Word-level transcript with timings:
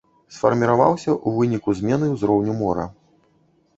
Сфарміраваўся 0.35 1.11
ў 1.13 1.29
выніку 1.41 1.69
змены 1.81 2.05
ўзроўню 2.17 2.59
мора. 2.63 2.87